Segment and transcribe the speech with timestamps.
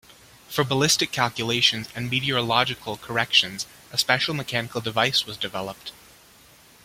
[0.49, 5.91] For ballistic calculations and meteorological corrections a special mechanical device was developed.